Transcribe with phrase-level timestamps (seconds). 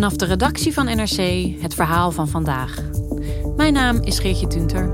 [0.00, 2.76] Vanaf de redactie van NRC het verhaal van vandaag.
[3.56, 4.90] Mijn naam is Geertje Tunter.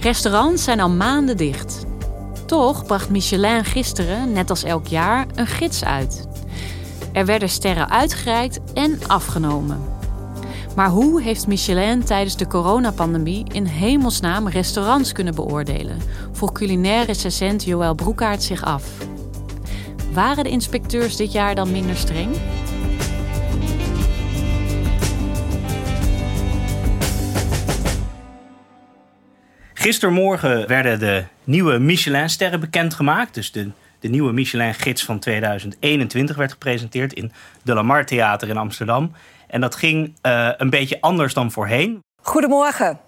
[0.00, 1.84] Restaurants zijn al maanden dicht.
[2.46, 6.28] Toch bracht Michelin gisteren, net als elk jaar, een gids uit.
[7.12, 9.97] Er werden sterren uitgereikt en afgenomen.
[10.76, 15.98] Maar hoe heeft Michelin tijdens de coronapandemie in hemelsnaam restaurants kunnen beoordelen?
[16.32, 18.84] Vroeg culinair recensent Joël Broekaert zich af.
[20.12, 22.36] Waren de inspecteurs dit jaar dan minder streng?
[29.74, 33.34] Gistermorgen werden de nieuwe Michelin-sterren bekendgemaakt.
[33.34, 39.12] Dus de, de nieuwe Michelin-gids van 2021 werd gepresenteerd in de Lamar Theater in Amsterdam.
[39.48, 42.00] En dat ging uh, een beetje anders dan voorheen.
[42.22, 42.98] Goedemorgen.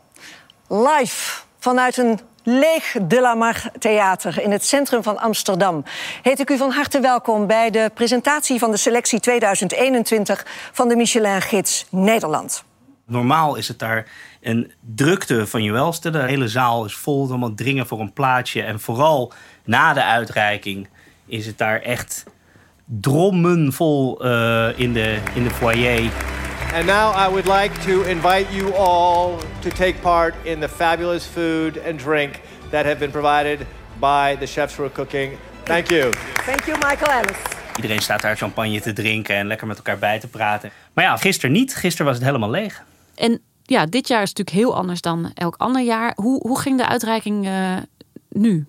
[0.68, 5.84] Live vanuit een leeg De La Mar Theater in het centrum van Amsterdam.
[6.22, 10.96] Heet ik u van harte welkom bij de presentatie van de selectie 2021 van de
[10.96, 12.64] Michelin-gids Nederland.
[13.06, 14.06] Normaal is het daar
[14.40, 16.10] een drukte van je welste.
[16.10, 18.62] De hele zaal is vol, allemaal dringen voor een plaatje.
[18.62, 19.32] En vooral
[19.64, 20.88] na de uitreiking
[21.26, 22.24] is het daar echt
[22.90, 26.10] drommen vol uh, in, de, in de foyer.
[26.74, 31.26] And now I would like to invite you all to take part in the fabulous
[31.26, 32.40] food and drink
[32.70, 33.66] that have been provided
[33.98, 35.38] by the chefs who are cooking.
[35.64, 36.12] Thank you.
[36.44, 37.36] Thank you, Michael Ellis.
[37.76, 40.70] Iedereen staat daar champagne te drinken en lekker met elkaar bij te praten.
[40.92, 41.74] Maar ja, gisteren niet.
[41.74, 42.82] Gisteren was het helemaal leeg.
[43.14, 46.12] En ja, dit jaar is natuurlijk heel anders dan elk ander jaar.
[46.14, 47.76] Hoe, hoe ging de uitreiking uh,
[48.28, 48.66] nu?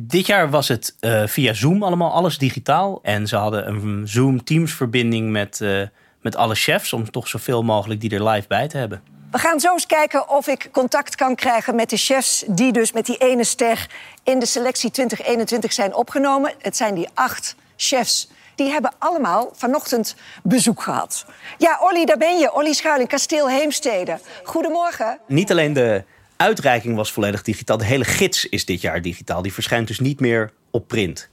[0.00, 2.98] Dit jaar was het uh, via Zoom allemaal, alles digitaal.
[3.02, 5.82] En ze hadden een Zoom Teams verbinding met, uh,
[6.20, 6.92] met alle chefs...
[6.92, 9.02] om toch zoveel mogelijk die er live bij te hebben.
[9.30, 12.44] We gaan zo eens kijken of ik contact kan krijgen met de chefs...
[12.46, 13.86] die dus met die ene ster
[14.24, 16.52] in de selectie 2021 zijn opgenomen.
[16.58, 21.24] Het zijn die acht chefs die hebben allemaal vanochtend bezoek gehad.
[21.58, 22.54] Ja, Olly, daar ben je.
[22.54, 24.18] Olly Schuiling, Kasteel Heemstede.
[24.44, 25.18] Goedemorgen.
[25.26, 26.04] Niet alleen de
[26.38, 27.76] uitreiking was volledig digitaal.
[27.76, 29.42] De hele gids is dit jaar digitaal.
[29.42, 31.30] Die verschijnt dus niet meer op print.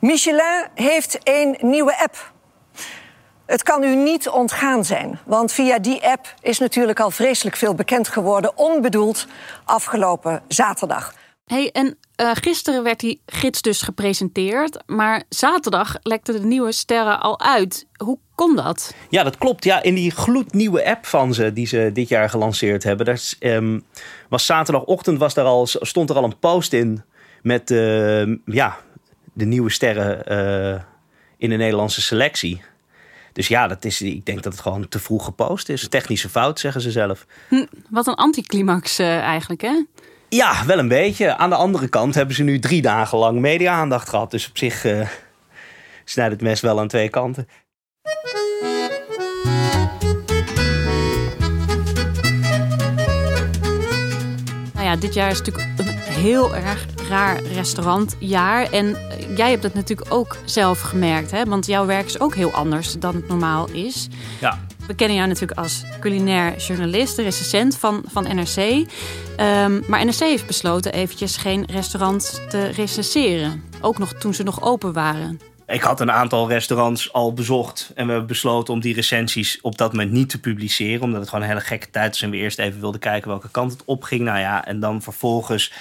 [0.00, 2.32] Michelin heeft een nieuwe app.
[3.46, 7.74] Het kan u niet ontgaan zijn, want via die app is natuurlijk al vreselijk veel
[7.74, 9.26] bekend geworden, onbedoeld,
[9.64, 11.14] afgelopen zaterdag.
[11.48, 17.20] Hey, en uh, gisteren werd die gids dus gepresenteerd, maar zaterdag lekten de nieuwe sterren
[17.20, 17.86] al uit.
[17.96, 18.94] Hoe kon dat?
[19.10, 19.64] Ja, dat klopt.
[19.64, 23.84] Ja, in die gloednieuwe app van ze, die ze dit jaar gelanceerd hebben, daar um,
[24.28, 27.02] was zaterdagochtend was daar al, stond er al een post in
[27.42, 28.78] met uh, ja,
[29.32, 30.80] de nieuwe sterren uh,
[31.36, 32.62] in de Nederlandse selectie.
[33.32, 35.88] Dus ja, dat is, ik denk dat het gewoon te vroeg gepost is.
[35.88, 37.26] Technische fout, zeggen ze zelf.
[37.48, 39.84] Hm, wat een anticlimax uh, eigenlijk, hè?
[40.28, 41.36] Ja, wel een beetje.
[41.36, 44.30] Aan de andere kant hebben ze nu drie dagen lang media-aandacht gehad.
[44.30, 45.08] Dus op zich uh,
[46.04, 47.48] snijdt het mes wel aan twee kanten.
[54.74, 58.72] Nou ja, dit jaar is natuurlijk een heel erg raar restaurantjaar.
[58.72, 58.96] En
[59.36, 61.44] jij hebt het natuurlijk ook zelf gemerkt, hè?
[61.44, 64.08] Want jouw werk is ook heel anders dan het normaal is.
[64.40, 64.58] Ja.
[64.88, 68.56] We kennen jou natuurlijk als culinair journalist, recensent van, van NRC.
[68.56, 73.62] Um, maar NRC heeft besloten eventjes geen restaurants te recenseren.
[73.80, 75.40] Ook nog toen ze nog open waren.
[75.66, 77.90] Ik had een aantal restaurants al bezocht.
[77.94, 81.02] En we hebben besloten om die recensies op dat moment niet te publiceren.
[81.02, 82.22] Omdat het gewoon een hele gekke tijd is.
[82.22, 84.20] En we eerst even wilden kijken welke kant het opging.
[84.20, 85.72] Nou ja, en dan vervolgens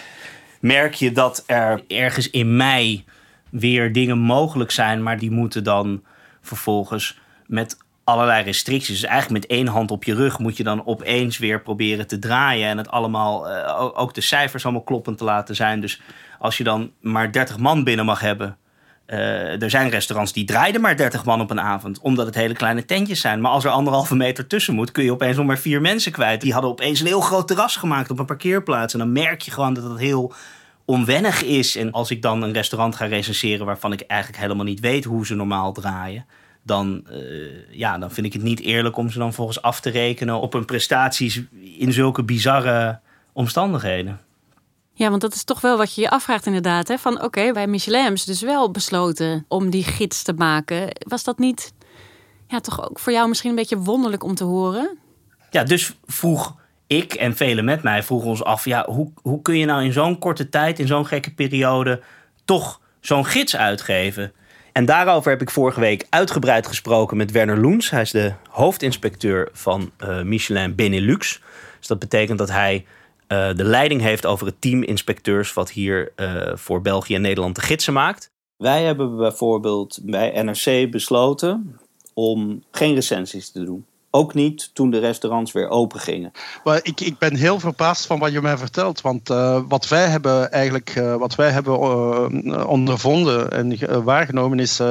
[0.60, 3.06] merk je dat er ergens in mei
[3.50, 5.04] weer dingen mogelijk zijn.
[5.04, 6.04] Maar die moeten dan
[6.42, 7.78] vervolgens met
[8.08, 9.00] allerlei restricties.
[9.00, 12.20] Dus eigenlijk met één hand op je rug moet je dan opeens weer proberen te
[12.20, 12.68] draaien.
[12.68, 15.82] En het allemaal, eh, ook de cijfers allemaal kloppend te laten zijn.
[15.82, 16.02] Dus
[16.40, 18.58] als je dan maar 30 man binnen mag hebben.
[19.08, 22.54] Uh, er zijn restaurants die draaien maar 30 man op een avond, omdat het hele
[22.54, 23.42] kleine tentjes zijn.
[23.42, 26.42] Maar als er anderhalve meter tussen moet, kun je opeens nog maar vier mensen kwijt.
[26.42, 28.94] Die hadden opeens een heel groot terras gemaakt op een parkeerplaats.
[28.94, 30.34] En dan merk je gewoon dat het heel
[30.86, 31.76] onwennig is.
[31.76, 35.26] En als ik dan een restaurant ga recenseren waarvan ik eigenlijk helemaal niet weet hoe
[35.26, 36.26] ze normaal draaien,
[36.68, 39.90] dan, uh, ja, dan vind ik het niet eerlijk om ze dan volgens af te
[39.90, 41.42] rekenen op hun prestaties
[41.78, 43.00] in zulke bizarre
[43.34, 44.20] omstandigheden.
[44.94, 46.88] Ja, want dat is toch wel wat je je afvraagt inderdaad.
[46.88, 46.98] Hè?
[46.98, 50.88] Van oké, okay, bij Michelin hebben ze dus wel besloten om die gids te maken.
[51.00, 51.74] Was dat niet
[52.48, 54.98] ja, toch ook voor jou misschien een beetje wonderlijk om te horen?
[55.50, 56.56] Ja, dus vroeg
[56.88, 58.66] ik en velen met mij vroegen ons af...
[58.66, 62.02] Ja, hoe, hoe kun je nou in zo'n korte tijd, in zo'n gekke periode...
[62.46, 64.32] toch zo'n gids uitgeven?
[64.78, 67.90] En daarover heb ik vorige week uitgebreid gesproken met Werner Loens.
[67.90, 71.42] Hij is de hoofdinspecteur van uh, Michelin Benelux.
[71.78, 72.86] Dus dat betekent dat hij
[73.28, 75.54] uh, de leiding heeft over het team inspecteurs...
[75.54, 78.32] wat hier uh, voor België en Nederland de gidsen maakt.
[78.58, 81.80] Wij hebben bijvoorbeeld bij NRC besloten
[82.14, 83.86] om geen recensies te doen.
[84.10, 86.32] Ook niet toen de restaurants weer open gingen.
[86.64, 89.02] Maar ik, ik ben heel verbaasd van wat je mij vertelt.
[89.02, 94.82] Want uh, wat wij hebben eigenlijk uh, wat wij hebben uh, ondervonden en waargenomen is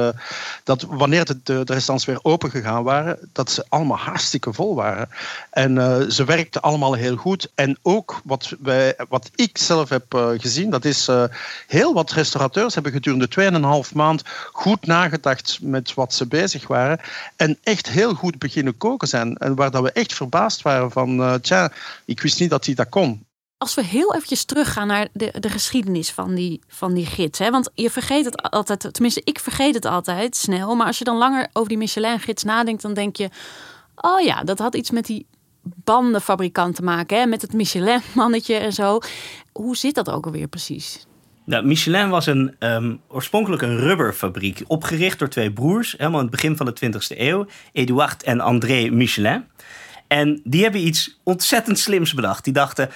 [0.63, 4.75] dat wanneer de, de, de, restaurants weer open gegaan waren, dat ze allemaal hartstikke vol
[4.75, 5.09] waren.
[5.49, 5.71] En
[6.11, 7.51] ze werkten allemaal heel goed.
[7.55, 11.09] En ook wat, wij, wat ik zelf heb gezien, dat is
[11.67, 14.21] heel wat restaurateurs hebben gedurende 2,5 maand
[14.51, 16.99] goed nagedacht met wat ze bezig waren.
[17.35, 19.35] En echt heel goed beginnen koken zijn.
[19.35, 21.71] En waar dat we echt verbaasd waren van, uh, tja,
[22.05, 23.25] ik wist niet dat hij dat kon.
[23.57, 27.39] Als we heel eventjes teruggaan naar de, de geschiedenis van die, van die gids.
[27.39, 27.51] Hè?
[27.51, 30.75] Want je vergeet het altijd, tenminste ik vergeet het altijd snel.
[30.75, 33.29] Maar als je dan langer over die Michelin-gids nadenkt, dan denk je...
[33.95, 35.25] Oh ja, dat had iets met die
[35.61, 37.19] bandenfabrikant te maken.
[37.19, 37.25] Hè?
[37.25, 38.99] Met het Michelin-mannetje en zo.
[39.51, 41.05] Hoe zit dat ook alweer precies?
[41.47, 46.35] Nou, Michelin was een, um, oorspronkelijk een rubberfabriek, opgericht door twee broers, helemaal in het
[46.35, 49.45] begin van de 20e eeuw, Eduard en André Michelin.
[50.07, 52.43] En die hebben iets ontzettend slims bedacht.
[52.43, 52.89] Die dachten,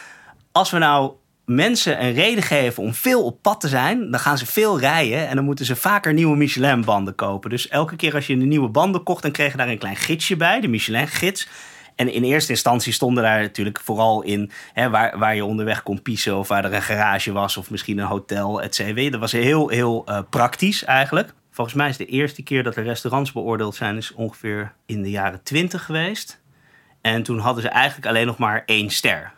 [0.51, 1.11] als we nou
[1.45, 5.27] mensen een reden geven om veel op pad te zijn, dan gaan ze veel rijden
[5.27, 7.49] en dan moeten ze vaker nieuwe Michelin-banden kopen.
[7.49, 9.95] Dus elke keer als je een nieuwe banden kocht, dan kreeg je daar een klein
[9.95, 11.47] gidsje bij, de Michelin-gids.
[11.95, 16.01] En in eerste instantie stonden daar natuurlijk vooral in hè, waar, waar je onderweg kon
[16.01, 19.09] piezen of waar er een garage was of misschien een hotel, et cetera.
[19.09, 21.33] Dat was heel, heel uh, praktisch eigenlijk.
[21.51, 25.09] Volgens mij is de eerste keer dat er restaurants beoordeeld zijn, is ongeveer in de
[25.09, 26.41] jaren twintig geweest.
[27.01, 29.31] En toen hadden ze eigenlijk alleen nog maar één ster.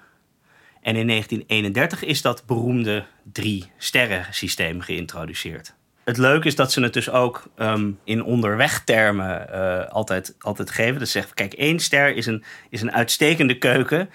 [0.81, 5.73] En in 1931 is dat beroemde drie sterren systeem geïntroduceerd
[6.03, 10.99] het leuke is dat ze het dus ook um, in onderwegtermen uh, altijd, altijd geven.
[10.99, 14.09] Dus zeggen, kijk, één ster is een, is een uitstekende keuken.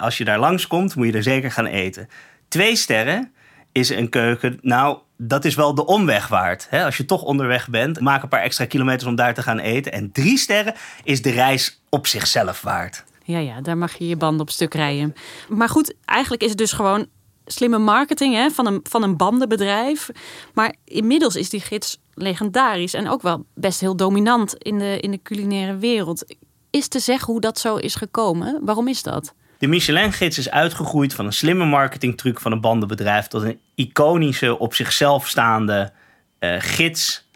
[0.00, 2.08] Als je daar langskomt, moet je er zeker gaan eten.
[2.48, 3.32] Twee sterren
[3.72, 6.66] is een keuken, nou, dat is wel de omweg waard.
[6.70, 6.84] Hè?
[6.84, 9.92] Als je toch onderweg bent, maak een paar extra kilometers om daar te gaan eten.
[9.92, 10.74] En drie sterren
[11.04, 13.04] is de reis op zichzelf waard.
[13.24, 15.14] Ja, ja, daar mag je je band op stuk rijden.
[15.48, 17.06] Maar goed, eigenlijk is het dus gewoon
[17.46, 20.10] slimme marketing hè, van, een, van een bandenbedrijf.
[20.54, 25.10] Maar inmiddels is die gids legendarisch en ook wel best heel dominant in de, in
[25.10, 26.34] de culinaire wereld.
[26.70, 28.60] Is te zeggen hoe dat zo is gekomen?
[28.64, 29.34] Waarom is dat?
[29.58, 34.74] De Michelin-gids is uitgegroeid van een slimme marketingtruc van een bandenbedrijf tot een iconische, op
[34.74, 35.92] zichzelf staande
[36.40, 37.28] uh, gids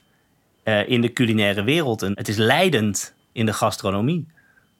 [0.65, 2.03] uh, in de culinaire wereld.
[2.03, 4.27] En het is leidend in de gastronomie.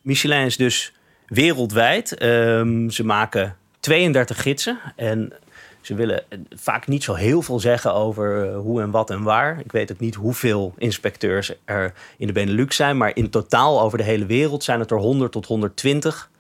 [0.03, 0.93] Michelin is dus
[1.27, 2.23] wereldwijd.
[2.23, 4.79] Um, ze maken 32 gidsen.
[4.97, 5.33] En
[5.81, 9.61] ze willen vaak niet zo heel veel zeggen over eh, hoe en wat en waar.
[9.65, 12.97] Ik weet ook niet hoeveel inspecteurs er in de Benelux zijn.
[12.97, 16.31] Maar in totaal over de hele wereld zijn het er 100 tot 120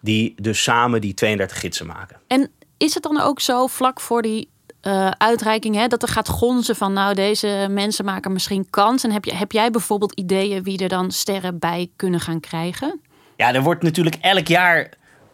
[0.00, 2.16] die dus samen die 32 gidsen maken.
[2.26, 4.48] En is het dan ook zo vlak voor die
[4.82, 9.04] uh, uitreiking hè, dat er gaat gonzen van nou deze mensen maken misschien kans.
[9.04, 13.00] En heb, je, heb jij bijvoorbeeld ideeën wie er dan sterren bij kunnen gaan krijgen?
[13.36, 14.90] Ja, er wordt natuurlijk elk jaar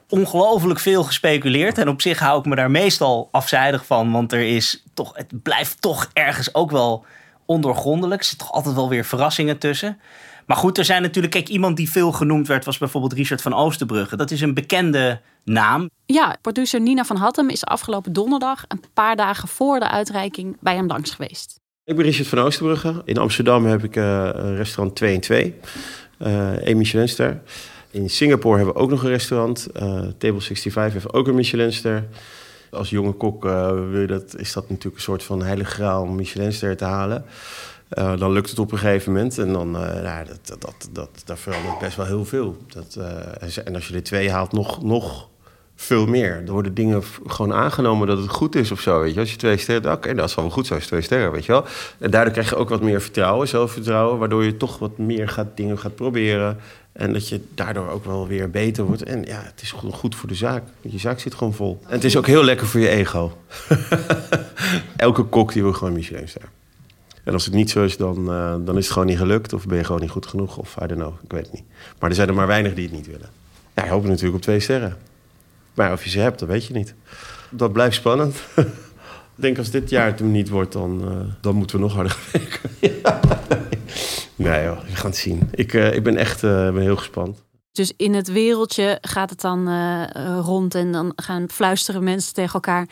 [0.08, 1.78] ongelooflijk veel gespeculeerd.
[1.78, 4.12] En op zich hou ik me daar meestal afzijdig van.
[4.12, 7.04] Want er is toch, het blijft toch ergens ook wel
[7.46, 8.20] ondoorgrondelijk.
[8.20, 9.98] Er zitten toch altijd wel weer verrassingen tussen.
[10.46, 13.54] Maar goed, er zijn natuurlijk, kijk, iemand die veel genoemd werd, was bijvoorbeeld Richard van
[13.54, 14.16] Oosterbrugge.
[14.16, 15.90] Dat is een bekende naam.
[16.04, 20.74] Ja, producer Nina van Hattem is afgelopen donderdag, een paar dagen voor de uitreiking, bij
[20.74, 21.60] hem langs geweest.
[21.84, 23.02] Ik ben Richard van Oosterbrugge.
[23.04, 25.54] In Amsterdam heb ik uh, restaurant 2 in 2,
[26.18, 27.42] uh, een Michelinster.
[27.90, 29.68] In Singapore hebben we ook nog een restaurant.
[29.76, 32.04] Uh, Table 65 heeft ook een Michelinster.
[32.70, 36.02] Als jonge kok uh, wil je dat, is dat natuurlijk een soort van heilige graal
[36.02, 37.24] om Michelinster te halen.
[37.98, 39.38] Uh, dan lukt het op een gegeven moment.
[39.38, 42.56] En dan nou, dat, dat, dat, dat, verandert best wel heel veel.
[42.66, 42.98] Dat,
[43.64, 45.28] en als je er twee haalt, nog, nog
[45.76, 46.42] veel meer.
[46.46, 49.00] Er worden dingen gewoon aangenomen dat het goed is of zo.
[49.00, 49.20] Weet je?
[49.20, 51.52] Als je twee sterren, oké, dat zal wel goed zijn als twee sterren, weet je
[51.52, 51.64] wel.
[51.98, 55.56] En daardoor krijg je ook wat meer vertrouwen, zelfvertrouwen, waardoor je toch wat meer gaat,
[55.56, 56.58] dingen gaat proberen.
[56.96, 59.02] En dat je daardoor ook wel weer beter wordt.
[59.02, 60.62] En ja, het is goed, voor de zaak.
[60.80, 61.80] Je zaak zit gewoon vol.
[61.86, 63.38] En het is ook heel lekker voor je ego.
[64.96, 66.42] Elke kok die wil gewoon Michelinster.
[67.24, 69.52] En als het niet zo is, dan, uh, dan is het gewoon niet gelukt.
[69.52, 70.56] Of ben je gewoon niet goed genoeg.
[70.56, 71.64] Of I don't know, ik weet het niet.
[71.98, 73.28] Maar er zijn er maar weinig die het niet willen.
[73.74, 74.96] Ja, ik hoop natuurlijk op twee sterren.
[75.74, 76.94] Maar of je ze hebt, dat weet je niet.
[77.50, 78.36] Dat blijft spannend.
[79.36, 81.94] Ik denk als dit jaar het hem niet wordt, dan, uh, dan moeten we nog
[81.94, 82.70] harder werken.
[84.36, 85.48] nee joh, we gaan het zien.
[85.52, 87.36] Ik, uh, ik ben echt uh, ben heel gespannen.
[87.72, 89.68] Dus in het wereldje gaat het dan
[90.40, 92.88] rond en dan gaan fluisteren mensen tegen elkaar.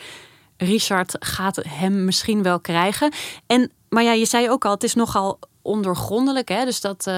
[0.57, 3.13] Richard gaat hem misschien wel krijgen.
[3.45, 6.49] En, maar ja, je zei ook al, het is nogal ondergrondelijk.
[6.49, 6.65] Hè?
[6.65, 7.09] Dus dat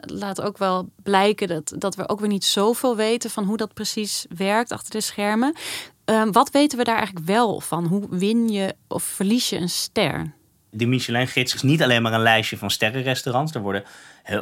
[0.00, 3.74] laat ook wel blijken dat, dat we ook weer niet zoveel weten van hoe dat
[3.74, 5.54] precies werkt achter de schermen.
[6.06, 7.86] Uh, wat weten we daar eigenlijk wel van?
[7.86, 10.34] Hoe win je of verlies je een ster?
[10.74, 13.54] De Michelin-gids is niet alleen maar een lijstje van sterrenrestaurants.
[13.54, 13.84] Er, worden,
[14.30, 14.38] uh,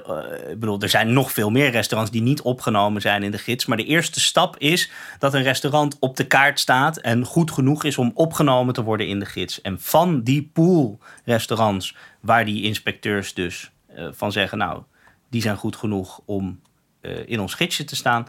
[0.50, 3.66] ik bedoel, er zijn nog veel meer restaurants die niet opgenomen zijn in de gids.
[3.66, 7.84] Maar de eerste stap is dat een restaurant op de kaart staat en goed genoeg
[7.84, 9.60] is om opgenomen te worden in de gids.
[9.60, 14.82] En van die pool restaurants waar die inspecteurs dus uh, van zeggen, nou,
[15.30, 16.60] die zijn goed genoeg om
[17.00, 18.26] uh, in ons gidsje te staan.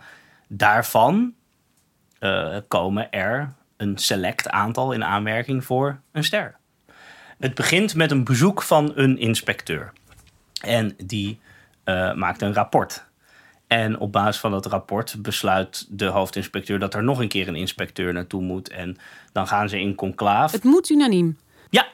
[0.48, 1.34] Daarvan
[2.68, 6.60] komen er een select aantal in aanmerking voor een ster.
[7.42, 9.94] Het begint met een bezoek van een inspecteur.
[10.62, 11.40] En die
[12.16, 13.06] maakt een rapport.
[13.68, 17.56] En op basis van dat rapport besluit de hoofdinspecteur dat er nog een keer een
[17.56, 18.70] inspecteur naartoe moet.
[18.70, 18.98] En
[19.32, 20.52] dan gaan ze in conclaaf.
[20.52, 21.38] Het moet unaniem.
[21.70, 21.88] Ja,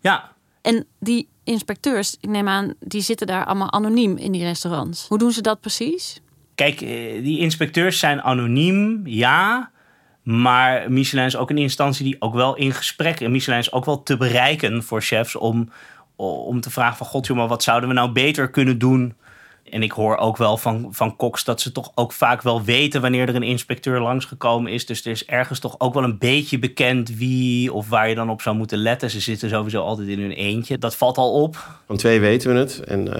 [0.00, 0.32] ja.
[0.62, 5.08] En die inspecteurs, ik neem aan, die zitten daar allemaal anoniem in die restaurants.
[5.08, 6.20] Hoe doen ze dat precies?
[6.54, 9.70] Kijk, die inspecteurs zijn anoniem, ja.
[10.22, 13.20] Maar Michelin is ook een instantie die ook wel in gesprek...
[13.20, 15.36] en Michelin is ook wel te bereiken voor chefs...
[15.36, 15.68] om,
[16.16, 17.06] om te vragen van...
[17.06, 19.14] god jongen, wat zouden we nou beter kunnen doen...
[19.72, 23.00] En ik hoor ook wel van, van koks dat ze toch ook vaak wel weten
[23.00, 24.86] wanneer er een inspecteur langsgekomen is.
[24.86, 28.30] Dus er is ergens toch ook wel een beetje bekend wie of waar je dan
[28.30, 29.10] op zou moeten letten.
[29.10, 30.78] Ze zitten sowieso altijd in hun eentje.
[30.78, 31.68] Dat valt al op.
[31.86, 32.80] Van twee weten we het.
[32.80, 33.14] En uh,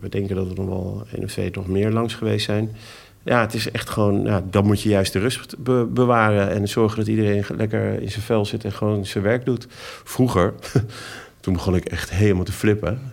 [0.00, 2.76] we denken dat er nog wel één of twee nog meer langs geweest zijn.
[3.24, 6.68] Ja, het is echt gewoon, ja, dan moet je juist de rust be bewaren en
[6.68, 9.66] zorgen dat iedereen lekker in zijn vel zit en gewoon zijn werk doet.
[10.04, 10.54] Vroeger
[11.40, 13.12] toen begon ik echt helemaal te flippen.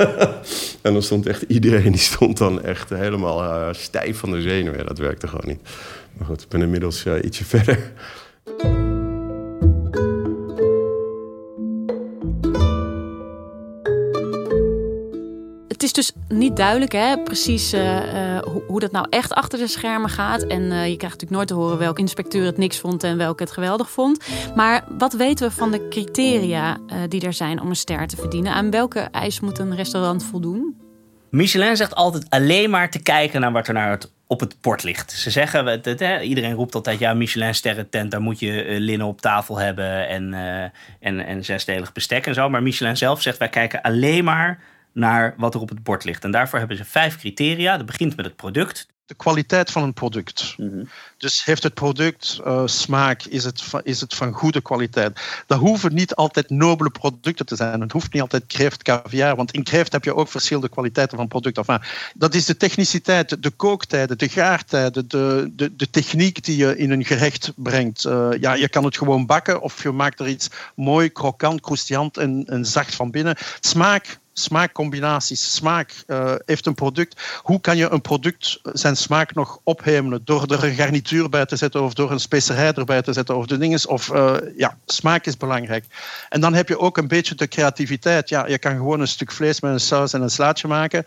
[0.82, 4.86] en dan stond echt iedereen, die stond dan echt helemaal uh, stijf van de zenuwen.
[4.86, 5.60] Dat werkte gewoon niet.
[6.12, 7.92] Maar goed, ik ben inmiddels uh, ietsje verder.
[15.74, 19.58] Het is dus niet duidelijk hè, precies uh, uh, hoe, hoe, dat nou echt achter
[19.58, 20.42] de schermen gaat.
[20.42, 23.42] En uh, je krijgt natuurlijk nooit te horen welke inspecteur het niks vond en welke
[23.42, 24.24] het geweldig vond.
[24.54, 26.78] Maar wat weten we van de criteria
[27.08, 28.52] die er zijn om een ster te verdienen?
[28.52, 30.76] Aan welke eis moet een restaurant voldoen?
[31.30, 35.12] Michelin zegt altijd alleen maar te kijken naar wat er naar op het bord ligt.
[35.12, 39.20] Ze zeggen, het, hè, iedereen roept altijd, ja, Michelin sterrentent, daar moet je linnen op
[39.20, 40.34] tafel hebben en,
[41.00, 42.48] en, en zesdelig bestek en zo.
[42.48, 46.24] Maar Michelin zelf zegt, wij kijken alleen maar naar wat er op het bord ligt.
[46.24, 47.76] En daarvoor hebben ze vijf criteria.
[47.76, 48.86] Dat begint met het product.
[49.06, 50.54] De kwaliteit van een product.
[50.56, 50.88] Mm -hmm.
[51.18, 53.22] Dus heeft het product uh, smaak?
[53.22, 55.20] Is het, van, is het van goede kwaliteit?
[55.46, 57.80] Dat hoeven niet altijd nobele producten te zijn.
[57.80, 59.36] Het hoeft niet altijd kreeft, caviar.
[59.36, 61.64] Want in kreeft heb je ook verschillende kwaliteiten van producten.
[61.66, 66.76] Enfin, dat is de techniciteit, de kooktijden, de gaartijden, de, de, de techniek die je
[66.76, 68.04] in een gerecht brengt.
[68.04, 72.16] Uh, ja, je kan het gewoon bakken of je maakt er iets mooi, krokant, croustillant
[72.16, 73.36] en, en zacht van binnen.
[73.60, 77.22] Smaak smaakcombinaties, smaak uh, heeft een product.
[77.42, 81.56] Hoe kan je een product zijn smaak nog ophemelen door er een garnituur bij te
[81.56, 83.88] zetten of door een specerij erbij te zetten of de dingen.
[83.88, 85.84] Of uh, ja, smaak is belangrijk.
[86.28, 88.28] En dan heb je ook een beetje de creativiteit.
[88.28, 91.06] Ja, je kan gewoon een stuk vlees met een saus en een slaatje maken.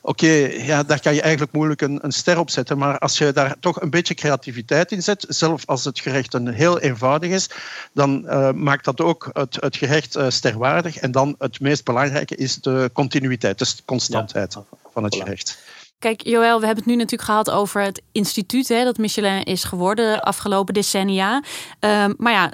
[0.00, 2.78] Oké, ja, daar kan je eigenlijk moeilijk een, een ster op zetten.
[2.78, 6.48] Maar als je daar toch een beetje creativiteit in zet, zelfs als het gerecht een
[6.48, 7.50] heel eenvoudig is,
[7.92, 8.24] dan
[8.62, 10.96] maakt dat ook het, het gerecht sterwaardig.
[10.96, 14.64] En dan het meest belangrijke is de continuïteit, de constantheid ja.
[14.92, 15.58] van het gerecht.
[15.98, 19.64] Kijk, Joël, we hebben het nu natuurlijk gehad over het instituut hè, dat Michelin is
[19.64, 21.42] geworden de afgelopen decennia.
[21.80, 22.52] Um, maar ja,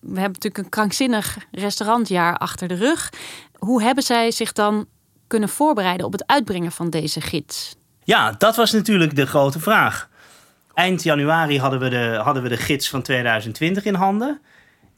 [0.00, 3.12] we hebben natuurlijk een krankzinnig restaurantjaar achter de rug.
[3.58, 4.86] Hoe hebben zij zich dan
[5.26, 7.76] kunnen voorbereiden op het uitbrengen van deze gids?
[8.02, 10.08] Ja, dat was natuurlijk de grote vraag.
[10.74, 14.40] Eind januari hadden we de, hadden we de gids van 2020 in handen.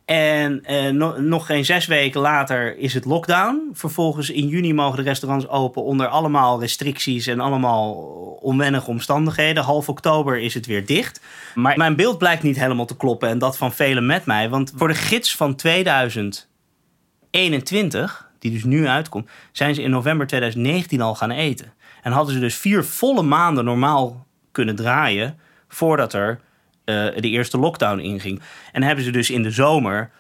[0.07, 3.71] En eh, no- nog geen zes weken later is het lockdown.
[3.73, 7.93] Vervolgens in juni mogen de restaurants open onder allemaal restricties en allemaal
[8.41, 9.63] onwennige omstandigheden.
[9.63, 11.21] Half oktober is het weer dicht.
[11.55, 14.49] Maar mijn beeld blijkt niet helemaal te kloppen en dat van velen met mij.
[14.49, 21.01] Want voor de gids van 2021, die dus nu uitkomt, zijn ze in november 2019
[21.01, 21.73] al gaan eten.
[22.03, 26.41] En hadden ze dus vier volle maanden normaal kunnen draaien voordat er
[26.87, 28.41] eh, de eerste lockdown inging.
[28.73, 30.11] En hebben ze dus in de zomer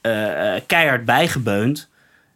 [0.00, 1.88] eh, eh, keihard bijgebeund.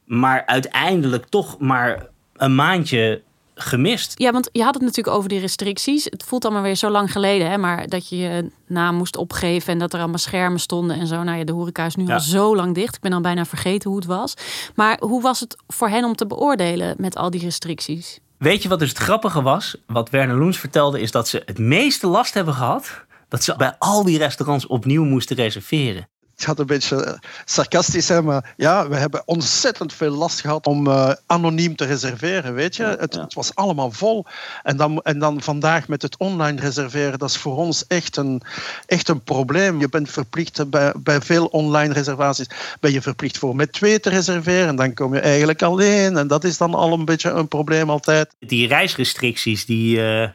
[0.04, 3.22] Maar uiteindelijk toch maar een maandje
[3.54, 4.14] gemist.
[4.18, 6.04] Ja, want je had het natuurlijk over die restricties.
[6.04, 7.58] Het voelt allemaal weer zo lang geleden, hè?
[7.58, 11.22] maar dat je je naam moest opgeven en dat er allemaal schermen stonden en zo.
[11.22, 12.14] Nou ja, de horeca is nu Ja.
[12.14, 12.94] al zo lang dicht.
[12.94, 14.34] Ik ben al bijna vergeten hoe het was.
[14.74, 18.20] Maar hoe was het voor hen om te beoordelen met al die restricties?
[18.38, 19.76] Weet je wat dus het grappige was?
[19.86, 23.04] Wat Werner Loens vertelde is dat ze het meeste last hebben gehad...
[23.32, 26.08] dat ze bij al die restaurants opnieuw moesten reserveren.
[26.34, 27.12] Het gaat een beetje eh,
[27.44, 32.54] sarcastisch zijn, maar ja, we hebben ontzettend veel last gehad om eh, anoniem te reserveren,
[32.54, 32.82] weet je.
[32.82, 34.24] Het, het was allemaal vol.
[34.62, 38.42] En dan, en dan vandaag met het online reserveren, dat is voor ons echt een,
[38.86, 39.80] echt een probleem.
[39.80, 42.48] Je bent verplicht bij, bij veel online reservaties,
[42.80, 44.68] ben je verplicht voor met twee te reserveren.
[44.68, 46.16] En dan kom je eigenlijk alleen.
[46.16, 48.34] En dat is dan al een beetje een probleem altijd.
[48.38, 50.28] Die reisrestricties, die, eh,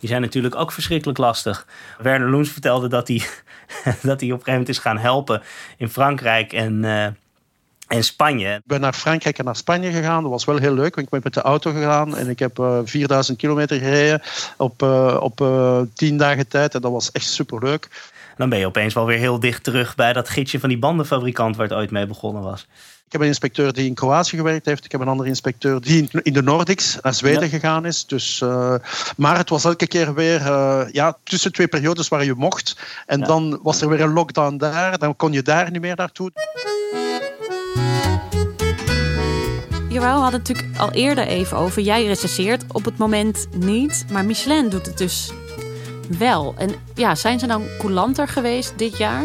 [0.00, 1.66] die zijn natuurlijk ook verschrikkelijk lastig.
[1.98, 3.16] Werner Loens vertelde dat hij,
[3.84, 5.42] dat hij op een gegeven moment is gaan helpen
[5.76, 7.04] in Frankrijk en, eh,
[7.86, 8.54] en Spanje.
[8.54, 10.22] Ik ben naar Frankrijk en naar Spanje gegaan.
[10.22, 12.58] Dat was wel heel leuk, want ik ben met de auto gegaan en ik heb
[12.58, 14.22] eh 4000 kilometer gereden
[14.56, 16.74] op, eh, op eh 10 dagen tijd.
[16.74, 17.88] En dat was echt superleuk.
[18.40, 21.56] Dan ben je opeens wel weer heel dicht terug bij dat gidsje van die bandenfabrikant
[21.56, 22.66] waar het ooit mee begonnen was.
[23.06, 24.84] Ik heb een inspecteur die in Kroatië gewerkt heeft.
[24.84, 27.48] Ik heb een andere inspecteur die in, de Nordics naar Zweden Ja.
[27.48, 28.06] gegaan is.
[28.06, 28.74] Dus, eh,
[29.16, 32.76] maar het was elke keer weer eh, ja, tussen twee periodes waar je mocht.
[33.06, 33.26] En Ja.
[33.26, 34.98] dan was er weer een lockdown daar.
[34.98, 36.30] Dan kon je daar niet meer naartoe.
[39.88, 41.82] Jawel, we hadden het natuurlijk al eerder even over.
[41.82, 45.32] Jij recenseert op het moment niet, maar Michelin doet het dus
[46.18, 46.54] wel.
[46.58, 49.24] En ja, zijn ze dan coulanter geweest dit jaar?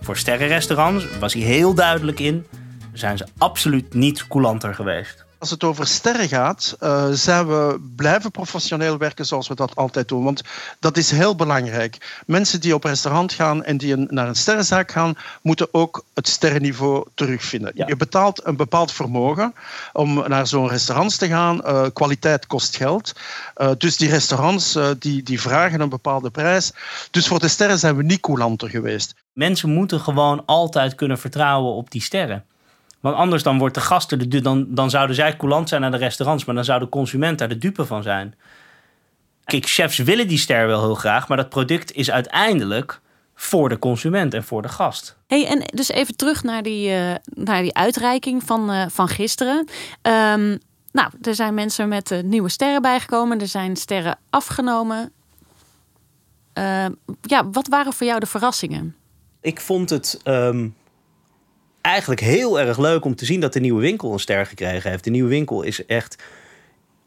[0.00, 2.46] Voor sterrenrestaurants was hij heel duidelijk in.
[2.92, 5.25] Zijn ze absoluut niet coulanter geweest.
[5.38, 10.08] Als het over sterren gaat, eh, zijn we blijven professioneel werken zoals we dat altijd
[10.08, 10.24] doen.
[10.24, 10.42] Want
[10.80, 12.20] dat is heel belangrijk.
[12.26, 16.28] Mensen die op restaurant gaan en die een- naar een sterrenzaak gaan, moeten ook het
[16.28, 17.72] sterrenniveau terugvinden.
[17.74, 17.86] Ja.
[17.86, 19.54] Je betaalt een bepaald vermogen
[19.92, 21.64] om naar zo'n restaurant te gaan.
[21.64, 23.12] Eh, kwaliteit kost geld.
[23.54, 26.72] Eh, dus die restaurants die, die vragen een bepaalde prijs.
[27.10, 29.14] Dus voor de sterren zijn we niet coulanter geweest.
[29.32, 32.44] Mensen moeten gewoon altijd kunnen vertrouwen op die sterren.
[33.06, 35.90] Want anders dan wordt de gasten, de, du- dan, dan zouden zij coulant zijn naar
[35.90, 38.34] de restaurants, maar dan zou de consument daar de dupe van zijn.
[39.44, 43.00] Kijk, chefs willen die ster wel heel graag, maar dat product is uiteindelijk
[43.34, 45.16] voor de consument en voor de gast.
[45.26, 49.68] Hey, en dus even terug naar die, eh, naar die uitreiking van, eh, van gisteren.
[50.02, 50.56] Ehm,
[50.92, 53.40] nou, er zijn mensen met eh, nieuwe sterren bijgekomen.
[53.40, 55.12] Er zijn sterren afgenomen.
[56.52, 56.92] Ehm,
[57.22, 58.96] ja, wat waren voor jou de verrassingen?
[59.40, 60.68] Ik vond het ehm,
[61.86, 65.04] eigenlijk heel erg leuk om te zien dat de nieuwe winkel een ster gekregen heeft.
[65.04, 66.16] De nieuwe winkel is echt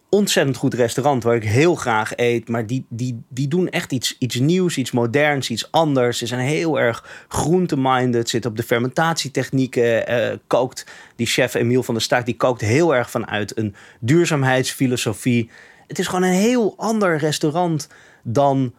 [0.10, 2.50] ontzettend goed restaurant waar ik heel graag eet.
[2.50, 6.18] Maar die, die, die doen echt iets, iets nieuws, iets moderns, iets anders.
[6.18, 10.08] Ze zijn heel erg groente-minded, zitten op de fermentatietechnieken.
[10.08, 15.50] eh, kookt die chef Emiel van der Staak, die kookt heel erg vanuit een duurzaamheidsfilosofie.
[15.88, 17.88] Het is gewoon een heel ander restaurant
[18.24, 18.74] dan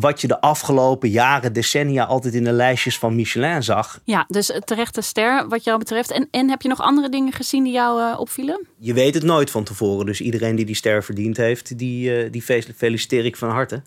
[0.00, 4.00] wat je de afgelopen jaren, decennia altijd in de lijstjes van Michelin zag.
[4.04, 6.10] Ja, dus terechte ster wat jou betreft.
[6.10, 8.66] En, en heb je nog andere dingen gezien die jou eh, opvielen?
[8.78, 10.06] Je weet het nooit van tevoren.
[10.06, 13.82] Dus iedereen die die ster verdiend heeft, die, eh, die fe- feliciteer ik van harte.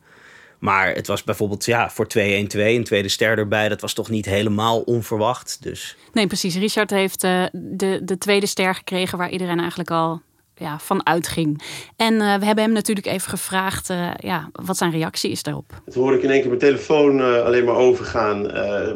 [0.59, 3.69] Maar het was bijvoorbeeld ja, voor 2-1-2, een tweede ster erbij.
[3.69, 5.57] Dat was toch niet helemaal onverwacht.
[5.61, 6.55] Dus Nee, precies.
[6.55, 10.21] Richard heeft eh, de, de tweede ster gekregen waar iedereen eigenlijk al
[10.61, 11.61] ja, van uitging.
[11.95, 15.81] En eh, we hebben hem natuurlijk even gevraagd eh, ja, wat zijn reactie is daarop.
[15.91, 18.41] Toen hoorde ik in één keer mijn telefoon eh, alleen maar overgaan,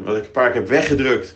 [0.04, 1.36] wat ik een paar keer heb weggedrukt.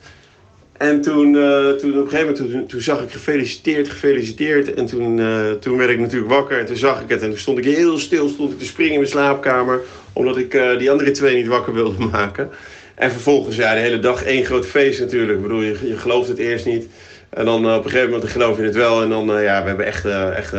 [0.78, 1.34] En toen,
[1.78, 4.74] toen op een gegeven moment toen, toen zag ik gefeliciteerd, gefeliciteerd.
[4.74, 5.22] En toen,
[5.60, 7.22] toen werd ik natuurlijk wakker en toen zag ik het.
[7.22, 9.82] En toen stond ik heel stil, stond ik te springen in mijn slaapkamer.
[10.13, 12.50] Omdat ik die andere twee niet wakker wilde maken.
[12.96, 15.38] En vervolgens, ja, de hele dag één groot feest natuurlijk.
[15.38, 16.88] Ik bedoel, je, je gelooft het eerst niet.
[17.30, 19.02] En dan eh, op een gegeven moment geloof je het wel.
[19.02, 20.54] En dan, eh, ja, we hebben echt, eh, echt,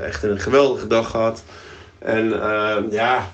[0.00, 1.42] echt een geweldige dag gehad.
[1.98, 2.28] En
[2.90, 3.32] ja,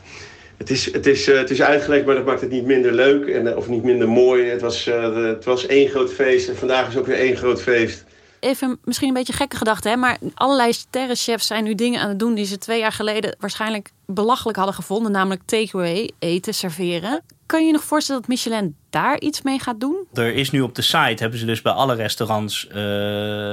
[0.56, 3.56] het is, het, is, het is uitgelegd, maar dat maakt het niet minder leuk en,
[3.56, 4.44] of niet minder mooi.
[4.44, 8.04] Het was, het was één groot feest en vandaag is ook weer één groot feest.
[8.40, 12.18] even misschien een beetje gekke gedachte, hè, maar allerlei sterrenchefs zijn nu dingen aan het
[12.18, 17.22] doen die ze twee jaar geleden waarschijnlijk belachelijk hadden gevonden, namelijk takeaway eten serveren.
[17.52, 20.06] Kan je je nog voorstellen dat Michelin daar iets mee gaat doen?
[20.12, 22.74] Er is nu op de site, hebben ze dus bij alle restaurants uh,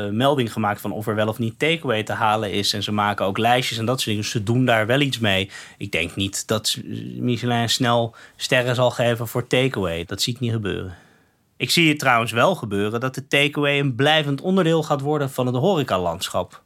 [0.10, 2.74] melding gemaakt van of er wel of niet takeaway te halen is.
[2.74, 4.22] En ze maken ook lijstjes en dat soort dingen.
[4.22, 5.50] Dus ze doen daar wel iets mee.
[5.78, 6.78] Ik denk niet dat
[7.16, 10.06] Michelin snel sterren zal geven voor takeaway.
[10.06, 10.98] Dat zie ik niet gebeuren.
[11.58, 15.46] Ik zie het trouwens wel gebeuren dat de takeaway een blijvend onderdeel gaat worden van
[15.46, 16.64] het horecalandschap.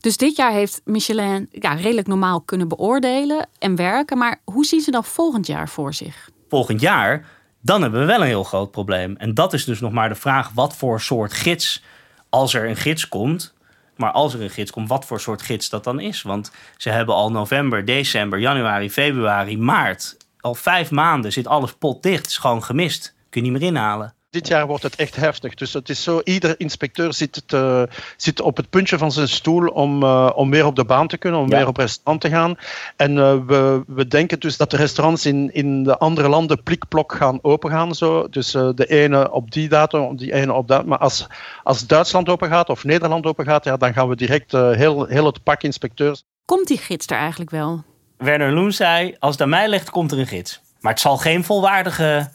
[0.00, 4.18] Dus dit jaar heeft Michelin ja, redelijk normaal kunnen beoordelen en werken.
[4.18, 6.32] Maar hoe zien ze dan volgend jaar voor zich?
[6.54, 7.26] Volgend jaar,
[7.60, 9.16] dan hebben we wel een heel groot probleem.
[9.16, 11.82] En dat is dus nog maar de vraag: wat voor soort gids,
[12.28, 13.54] als er een gids komt.
[13.96, 16.22] Maar als er een gids komt, wat voor soort gids dat dan is.
[16.22, 20.16] Want ze hebben al november, december, januari, februari, maart.
[20.40, 22.26] Al vijf maanden zit alles potdicht.
[22.26, 23.14] is gewoon gemist.
[23.30, 25.54] Kun je niet meer inhalen dit jaar wordt het echt heftig.
[25.54, 29.66] Dus het is zo, ieder inspecteur zit, te, zit op het puntje van zijn stoel
[29.66, 32.56] om, uh, om weer op de baan te kunnen, om weer op restaurant te gaan.
[32.96, 37.12] En uh, we, we denken dus dat de restaurants in, in de andere landen plikplok
[37.12, 37.94] gaan opengaan.
[37.94, 38.28] Zo.
[38.28, 40.86] Dus uh, de ene op die datum, die ene op dat.
[40.86, 41.26] Maar als,
[41.62, 45.26] als Duitsland open gaat of Nederland open gaat, ja, dan gaan we direct heel, heel
[45.26, 46.22] het pak inspecteurs.
[46.44, 47.82] Komt die gids er eigenlijk wel?
[48.16, 50.60] Werner Loen zei, als het aan mij ligt, komt er een gids.
[50.80, 52.30] Maar het zal geen volwaardige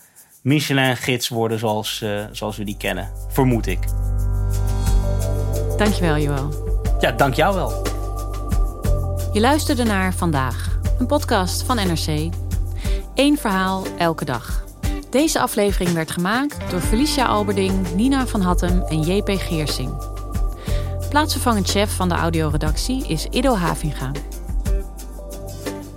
[0.50, 3.12] Michelin-gids worden zoals, uh, zoals we die kennen.
[3.28, 3.80] Vermoed ik.
[5.78, 6.50] Dankjewel, Joël.
[7.00, 7.82] Ja, dank jou wel.
[9.34, 12.34] Je luisterde naar Vandaag, een podcast van NRC.
[13.16, 14.64] Eén verhaal elke dag.
[15.10, 19.92] Deze aflevering werd gemaakt door Felicia Alberding, Nina van Hattem en JP Geersing.
[21.10, 24.12] Plaatsvervangend chef van de audioredactie is Ido Havinga.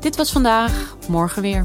[0.00, 1.64] Dit was vandaag, morgen weer.